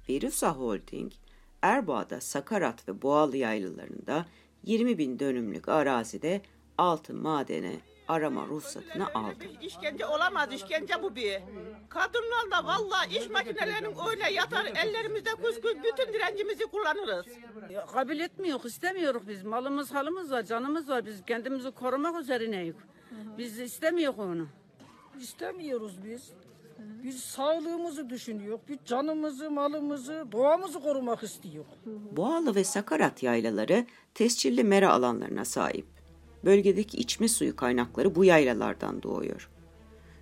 Verusa 0.09 0.53
Holding, 0.53 1.11
Erbaa'da 1.61 2.21
Sakarat 2.21 2.87
ve 2.87 3.01
Boğalı 3.01 3.37
yaylalarında 3.37 4.25
20 4.63 4.97
bin 4.97 5.19
dönümlük 5.19 5.69
arazide 5.69 6.41
altın 6.77 7.21
madeni 7.21 7.79
arama 8.07 8.45
ruhsatını 8.45 9.07
aldı. 9.13 9.45
İşkence 9.61 10.05
olamaz 10.05 10.53
işkence 10.53 10.93
bu 11.03 11.15
bir. 11.15 11.39
Kadınlar 11.89 12.51
da 12.51 12.65
vallahi 12.65 13.17
iş 13.17 13.29
makinelerinin 13.29 13.95
öyle 14.09 14.31
yatar 14.33 14.65
ellerimizde 14.65 15.29
kuskus 15.29 15.73
bütün 15.75 16.13
direncimizi 16.13 16.65
kullanırız. 16.65 17.25
Ya, 17.69 17.85
kabul 17.85 18.19
etmiyor, 18.19 18.63
istemiyoruz 18.63 19.27
biz. 19.27 19.43
Malımız, 19.43 19.93
halımız 19.93 20.31
var, 20.31 20.43
canımız 20.43 20.89
var. 20.89 21.05
Biz 21.05 21.25
kendimizi 21.25 21.71
korumak 21.71 22.21
üzerineyiz. 22.21 22.75
Biz 23.37 23.59
istemiyoruz 23.59 24.19
onu. 24.19 24.47
İstemiyoruz 25.19 26.03
biz. 26.03 26.31
Biz 27.03 27.19
sağlığımızı 27.19 28.09
düşünüyor, 28.09 28.59
biz 28.67 28.77
canımızı, 28.85 29.51
malımızı, 29.51 30.27
doğamızı 30.31 30.79
korumak 30.79 31.23
istiyor. 31.23 31.65
Boğalı 32.11 32.55
ve 32.55 32.63
Sakarat 32.63 33.23
yaylaları 33.23 33.85
tescilli 34.13 34.63
mera 34.63 34.93
alanlarına 34.93 35.45
sahip. 35.45 35.85
Bölgedeki 36.45 36.97
içme 36.97 37.27
suyu 37.27 37.55
kaynakları 37.55 38.15
bu 38.15 38.25
yaylalardan 38.25 39.03
doğuyor. 39.03 39.49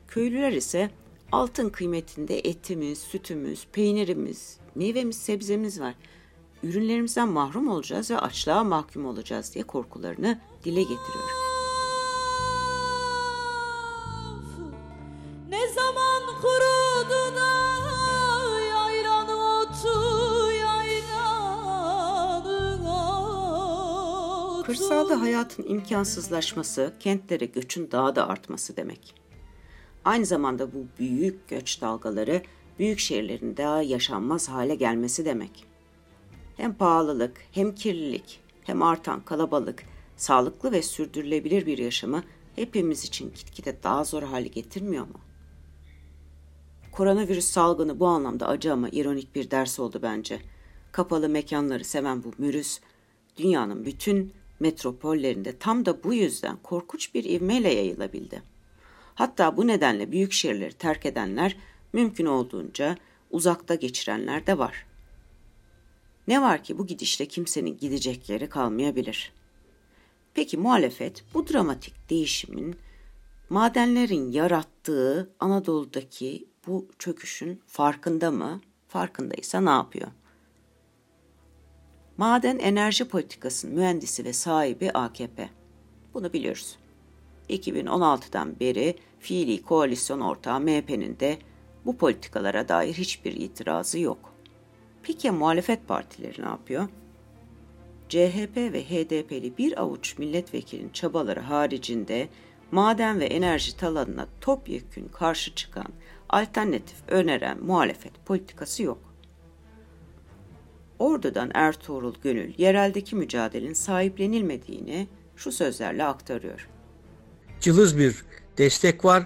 Köylüler 0.07 0.51
ise 0.51 0.89
altın 1.31 1.69
kıymetinde 1.69 2.39
etimiz, 2.39 2.99
sütümüz, 2.99 3.67
peynirimiz, 3.71 4.59
meyvemiz, 4.75 5.17
sebzemiz 5.17 5.81
var. 5.81 5.93
Ürünlerimizden 6.63 7.27
mahrum 7.27 7.67
olacağız 7.67 8.11
ve 8.11 8.17
açlığa 8.17 8.63
mahkum 8.63 9.05
olacağız 9.05 9.53
diye 9.53 9.63
korkularını 9.63 10.39
dile 10.63 10.81
getiriyor. 10.81 11.46
Kırsalda 24.67 25.21
hayatın 25.21 25.63
imkansızlaşması, 25.63 26.93
kentlere 26.99 27.45
göçün 27.45 27.91
daha 27.91 28.15
da 28.15 28.29
artması 28.29 28.77
demek. 28.77 29.15
Aynı 30.05 30.25
zamanda 30.25 30.73
bu 30.73 30.85
büyük 30.99 31.47
göç 31.47 31.81
dalgaları 31.81 32.41
büyük 32.79 32.99
şehirlerin 32.99 33.57
daha 33.57 33.81
yaşanmaz 33.81 34.49
hale 34.49 34.75
gelmesi 34.75 35.25
demek. 35.25 35.65
Hem 36.57 36.73
pahalılık, 36.73 37.37
hem 37.51 37.75
kirlilik, 37.75 38.39
hem 38.63 38.81
artan 38.81 39.21
kalabalık, 39.21 39.83
sağlıklı 40.17 40.71
ve 40.71 40.81
sürdürülebilir 40.81 41.65
bir 41.65 41.77
yaşamı 41.77 42.23
hepimiz 42.55 43.03
için 43.03 43.33
gitgide 43.33 43.83
daha 43.83 44.03
zor 44.03 44.23
hale 44.23 44.47
getirmiyor 44.47 45.07
mu? 45.07 45.19
Koronavirüs 46.91 47.45
salgını 47.45 47.99
bu 47.99 48.07
anlamda 48.07 48.47
acı 48.47 48.73
ama 48.73 48.89
ironik 48.89 49.35
bir 49.35 49.51
ders 49.51 49.79
oldu 49.79 49.99
bence. 50.01 50.39
Kapalı 50.91 51.29
mekanları 51.29 51.83
seven 51.83 52.23
bu 52.23 52.31
mürüz, 52.37 52.79
dünyanın 53.37 53.85
bütün 53.85 54.33
metropollerinde 54.59 55.57
tam 55.57 55.85
da 55.85 56.03
bu 56.03 56.13
yüzden 56.13 56.57
korkunç 56.63 57.13
bir 57.13 57.23
ivmeyle 57.23 57.73
yayılabildi. 57.73 58.41
Hatta 59.15 59.57
bu 59.57 59.67
nedenle 59.67 60.11
büyük 60.11 60.33
şehirleri 60.33 60.73
terk 60.73 61.05
edenler 61.05 61.57
mümkün 61.93 62.25
olduğunca 62.25 62.97
uzakta 63.31 63.75
geçirenler 63.75 64.47
de 64.47 64.57
var. 64.57 64.85
Ne 66.27 66.41
var 66.41 66.63
ki 66.63 66.77
bu 66.77 66.87
gidişle 66.87 67.25
kimsenin 67.25 67.77
gidecek 67.77 68.29
yeri 68.29 68.49
kalmayabilir. 68.49 69.33
Peki 70.33 70.57
muhalefet 70.57 71.23
bu 71.33 71.47
dramatik 71.47 72.09
değişimin 72.09 72.75
madenlerin 73.49 74.31
yarattığı 74.31 75.29
Anadolu'daki 75.39 76.45
bu 76.67 76.87
çöküşün 76.99 77.61
farkında 77.67 78.31
mı? 78.31 78.61
Farkındaysa 78.87 79.61
ne 79.61 79.69
yapıyor? 79.69 80.07
Maden 82.17 82.59
Enerji 82.59 83.05
Politikası'nın 83.05 83.75
mühendisi 83.75 84.25
ve 84.25 84.33
sahibi 84.33 84.91
AKP. 84.91 85.49
Bunu 86.13 86.33
biliyoruz. 86.33 86.77
2016'dan 87.49 88.59
beri 88.59 88.95
fiili 89.19 89.61
koalisyon 89.61 90.19
ortağı 90.19 90.59
MHP'nin 90.59 91.19
de 91.19 91.37
bu 91.85 91.97
politikalara 91.97 92.67
dair 92.67 92.93
hiçbir 92.93 93.33
itirazı 93.33 93.99
yok. 93.99 94.33
Peki 95.03 95.31
muhalefet 95.31 95.87
partileri 95.87 96.41
ne 96.41 96.45
yapıyor? 96.45 96.87
CHP 98.09 98.57
ve 98.57 98.83
HDP'li 98.83 99.57
bir 99.57 99.81
avuç 99.81 100.17
milletvekilinin 100.17 100.89
çabaları 100.89 101.39
haricinde 101.39 102.29
maden 102.71 103.19
ve 103.19 103.25
enerji 103.25 103.77
talanına 103.77 104.27
topyekün 104.41 105.07
karşı 105.07 105.55
çıkan, 105.55 105.87
alternatif 106.29 106.97
öneren 107.07 107.63
muhalefet 107.63 108.25
politikası 108.25 108.83
yok. 108.83 109.06
Ordu'dan 110.99 111.51
Ertuğrul 111.53 112.13
Gönül 112.23 112.53
yereldeki 112.57 113.15
mücadelenin 113.15 113.73
sahiplenilmediğini 113.73 115.07
şu 115.35 115.51
sözlerle 115.51 116.03
aktarıyor. 116.03 116.67
Cılız 117.61 117.97
bir 117.97 118.15
destek 118.57 119.05
var. 119.05 119.23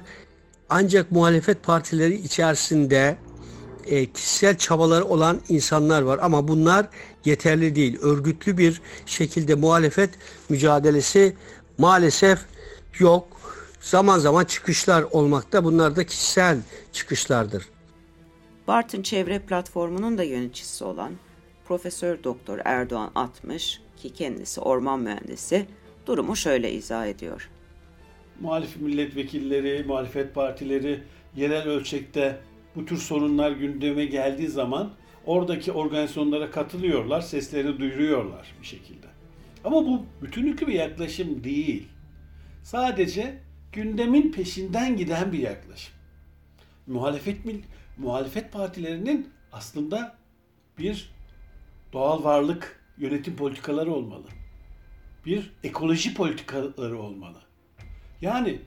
Ancak 0.69 1.11
muhalefet 1.11 1.63
partileri 1.63 2.15
içerisinde 2.15 3.17
e, 3.85 4.05
kişisel 4.05 4.57
çabaları 4.57 5.05
olan 5.05 5.41
insanlar 5.49 6.01
var 6.01 6.19
ama 6.21 6.47
bunlar 6.47 6.87
yeterli 7.25 7.75
değil. 7.75 7.99
Örgütlü 8.01 8.57
bir 8.57 8.81
şekilde 9.05 9.55
muhalefet 9.55 10.09
mücadelesi 10.49 11.35
maalesef 11.77 12.39
yok. 12.99 13.27
Zaman 13.81 14.19
zaman 14.19 14.45
çıkışlar 14.45 15.03
olmakta. 15.11 15.63
Bunlar 15.63 15.95
da 15.95 16.03
kişisel 16.03 16.57
çıkışlardır. 16.91 17.69
Bartın 18.67 19.01
Çevre 19.01 19.39
Platformu'nun 19.39 20.17
da 20.17 20.23
yöneticisi 20.23 20.83
olan 20.83 21.11
Profesör 21.71 22.23
Doktor 22.23 22.59
Erdoğan 22.65 23.11
Atmış 23.15 23.81
ki 23.97 24.13
kendisi 24.13 24.61
orman 24.61 24.99
mühendisi 24.99 25.65
durumu 26.07 26.35
şöyle 26.35 26.71
izah 26.71 27.05
ediyor. 27.05 27.49
Muhalif 28.39 28.81
milletvekilleri, 28.81 29.83
muhalefet 29.83 30.35
partileri 30.35 31.03
yerel 31.35 31.67
ölçekte 31.67 32.37
bu 32.75 32.85
tür 32.85 32.97
sorunlar 32.97 33.51
gündeme 33.51 34.05
geldiği 34.05 34.47
zaman 34.47 34.91
oradaki 35.25 35.71
organizasyonlara 35.71 36.51
katılıyorlar, 36.51 37.21
seslerini 37.21 37.79
duyuruyorlar 37.79 38.55
bir 38.61 38.67
şekilde. 38.67 39.07
Ama 39.63 39.85
bu 39.85 40.05
bütünlüklü 40.21 40.67
bir 40.67 40.73
yaklaşım 40.73 41.43
değil. 41.43 41.87
Sadece 42.63 43.37
gündemin 43.71 44.31
peşinden 44.31 44.97
giden 44.97 45.31
bir 45.31 45.39
yaklaşım. 45.39 45.93
Muhalefet 46.87 47.37
muhalefet 47.97 48.51
partilerinin 48.51 49.29
aslında 49.51 50.15
bir 50.77 51.20
doğal 51.93 52.23
varlık 52.23 52.79
yönetim 52.97 53.35
politikaları 53.35 53.93
olmalı. 53.93 54.25
Bir 55.25 55.51
ekoloji 55.63 56.13
politikaları 56.13 56.99
olmalı. 56.99 57.37
Yani 58.21 58.59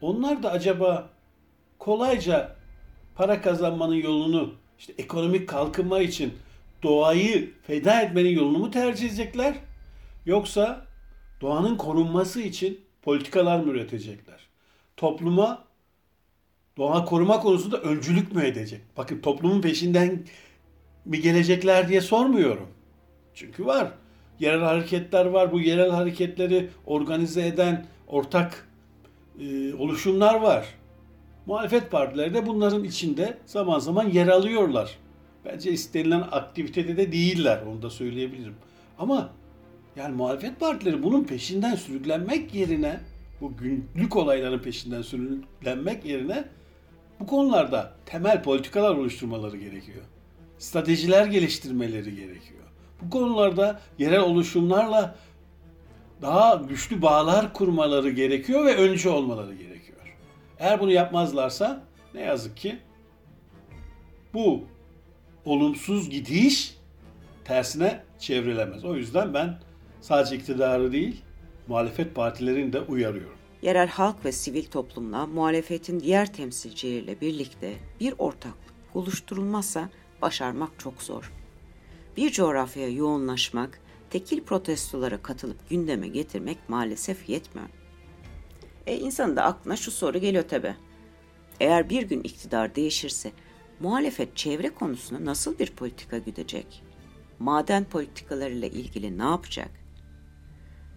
onlar 0.00 0.42
da 0.42 0.50
acaba 0.50 1.10
kolayca 1.78 2.56
para 3.14 3.40
kazanmanın 3.40 3.94
yolunu 3.94 4.54
işte 4.78 4.92
ekonomik 4.98 5.48
kalkınma 5.48 6.00
için 6.00 6.34
doğayı 6.82 7.50
feda 7.62 8.00
etmenin 8.02 8.30
yolunu 8.30 8.58
mu 8.58 8.70
tercih 8.70 9.08
edecekler? 9.08 9.54
Yoksa 10.26 10.86
doğanın 11.40 11.76
korunması 11.76 12.40
için 12.40 12.80
politikalar 13.02 13.60
mı 13.60 13.70
üretecekler? 13.70 14.40
Topluma 14.96 15.64
doğa 16.76 17.04
koruma 17.04 17.40
konusunda 17.40 17.80
öncülük 17.80 18.32
mü 18.32 18.46
edecek? 18.46 18.80
Bakın 18.96 19.20
toplumun 19.20 19.60
peşinden 19.60 20.24
mi 21.08 21.20
gelecekler 21.20 21.88
diye 21.88 22.00
sormuyorum. 22.00 22.68
Çünkü 23.34 23.66
var. 23.66 23.92
Yerel 24.40 24.60
hareketler 24.60 25.26
var. 25.26 25.52
Bu 25.52 25.60
yerel 25.60 25.90
hareketleri 25.90 26.70
organize 26.86 27.46
eden 27.46 27.86
ortak 28.06 28.68
e, 29.40 29.74
oluşumlar 29.74 30.34
var. 30.34 30.66
Muhalefet 31.46 31.90
partileri 31.90 32.34
de 32.34 32.46
bunların 32.46 32.84
içinde 32.84 33.38
zaman 33.46 33.78
zaman 33.78 34.08
yer 34.08 34.28
alıyorlar. 34.28 34.98
Bence 35.44 35.72
istenilen 35.72 36.24
aktivitede 36.32 36.96
de 36.96 37.12
değiller. 37.12 37.62
Onu 37.70 37.82
da 37.82 37.90
söyleyebilirim. 37.90 38.54
Ama 38.98 39.30
yani 39.96 40.16
muhalefet 40.16 40.60
partileri 40.60 41.02
bunun 41.02 41.24
peşinden 41.24 41.74
sürüklenmek 41.74 42.54
yerine 42.54 43.00
bu 43.40 43.56
günlük 43.56 44.16
olayların 44.16 44.58
peşinden 44.58 45.02
sürüklenmek 45.02 46.04
yerine 46.04 46.44
bu 47.20 47.26
konularda 47.26 47.92
temel 48.06 48.42
politikalar 48.42 48.94
oluşturmaları 48.94 49.56
gerekiyor. 49.56 50.02
Stratejiler 50.58 51.26
geliştirmeleri 51.26 52.16
gerekiyor. 52.16 52.62
Bu 53.02 53.10
konularda 53.10 53.80
yerel 53.98 54.20
oluşumlarla 54.20 55.16
daha 56.22 56.54
güçlü 56.54 57.02
bağlar 57.02 57.52
kurmaları 57.52 58.10
gerekiyor 58.10 58.64
ve 58.64 58.76
öncü 58.76 59.08
olmaları 59.08 59.54
gerekiyor. 59.54 60.16
Eğer 60.58 60.80
bunu 60.80 60.92
yapmazlarsa 60.92 61.84
ne 62.14 62.20
yazık 62.20 62.56
ki 62.56 62.78
bu 64.34 64.64
olumsuz 65.44 66.10
gidiş 66.10 66.78
tersine 67.44 68.02
çevrilemez. 68.18 68.84
O 68.84 68.96
yüzden 68.96 69.34
ben 69.34 69.58
sadece 70.00 70.36
iktidarı 70.36 70.92
değil, 70.92 71.22
muhalefet 71.68 72.14
partilerini 72.14 72.72
de 72.72 72.80
uyarıyorum. 72.80 73.38
Yerel 73.62 73.88
halk 73.88 74.24
ve 74.24 74.32
sivil 74.32 74.64
toplumla 74.64 75.26
muhalefetin 75.26 76.00
diğer 76.00 76.32
temsilcileriyle 76.32 77.20
birlikte 77.20 77.74
bir 78.00 78.14
ortaklık 78.18 78.74
oluşturulmazsa 78.94 79.88
başarmak 80.22 80.78
çok 80.78 81.02
zor. 81.02 81.32
Bir 82.16 82.30
coğrafyaya 82.30 82.88
yoğunlaşmak, 82.88 83.80
tekil 84.10 84.42
protestolara 84.42 85.22
katılıp 85.22 85.68
gündeme 85.70 86.08
getirmek 86.08 86.68
maalesef 86.68 87.28
yetmiyor. 87.28 87.68
E 88.86 88.96
insanın 88.96 89.36
da 89.36 89.44
aklına 89.44 89.76
şu 89.76 89.90
soru 89.90 90.18
geliyor 90.18 90.48
tabi. 90.48 90.74
Eğer 91.60 91.90
bir 91.90 92.02
gün 92.02 92.22
iktidar 92.22 92.74
değişirse 92.74 93.32
muhalefet 93.80 94.36
çevre 94.36 94.68
konusunda 94.70 95.24
nasıl 95.24 95.58
bir 95.58 95.70
politika 95.70 96.18
güdecek? 96.18 96.82
Maden 97.38 97.84
politikalarıyla 97.84 98.68
ilgili 98.68 99.18
ne 99.18 99.22
yapacak? 99.22 99.70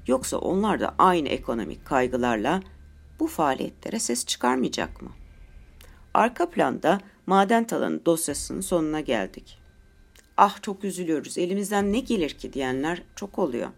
Yoksa 0.08 0.38
onlar 0.38 0.80
da 0.80 0.96
aynı 0.98 1.30
ekonomik 1.30 1.86
kaygılarla 1.86 2.62
bu 3.20 3.28
faaliyetlere 3.28 4.00
ses 4.00 4.26
çıkarmayacak 4.26 5.02
mı? 5.02 5.10
Arka 6.14 6.50
planda 6.50 7.00
maden 7.32 7.68
talanı 7.68 8.06
dosyasının 8.06 8.62
sonuna 8.62 9.00
geldik. 9.00 9.60
Ah 10.38 10.62
çok 10.62 10.84
üzülüyoruz 10.84 11.38
elimizden 11.38 11.94
ne 11.94 12.00
gelir 12.00 12.30
ki 12.30 12.54
diyenler 12.54 13.04
çok 13.16 13.40
oluyor. 13.40 13.70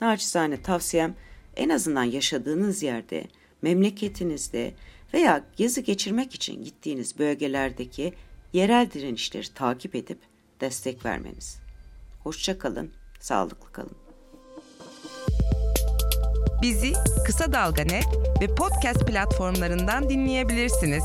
Naçizane 0.00 0.62
tavsiyem 0.62 1.14
en 1.56 1.68
azından 1.68 2.04
yaşadığınız 2.04 2.82
yerde, 2.82 3.24
memleketinizde 3.62 4.74
veya 5.14 5.44
gezi 5.56 5.84
geçirmek 5.84 6.34
için 6.34 6.64
gittiğiniz 6.64 7.18
bölgelerdeki 7.18 8.14
yerel 8.52 8.90
direnişleri 8.90 9.54
takip 9.54 9.94
edip 9.94 10.18
destek 10.60 11.04
vermeniz. 11.04 11.58
Hoşça 12.22 12.58
kalın, 12.58 12.90
sağlıklı 13.20 13.72
kalın. 13.72 13.96
Bizi 16.62 16.92
Kısa 17.26 17.52
Dalga 17.52 17.82
Net 17.82 18.06
ve 18.40 18.54
podcast 18.54 19.06
platformlarından 19.06 20.08
dinleyebilirsiniz. 20.08 21.04